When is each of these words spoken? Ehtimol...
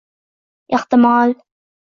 Ehtimol... 0.77 1.37